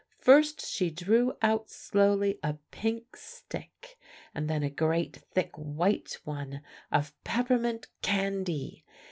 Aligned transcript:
first 0.17 0.65
she 0.65 0.89
drew 0.89 1.31
out 1.43 1.69
slowly 1.69 2.39
a 2.41 2.55
pink 2.71 3.15
stick, 3.15 3.99
and 4.33 4.49
then 4.49 4.63
a 4.63 4.69
great 4.71 5.17
thick 5.17 5.51
white 5.53 6.17
one 6.23 6.61
of 6.91 7.13
peppermint 7.23 7.85
candy! 8.01 8.83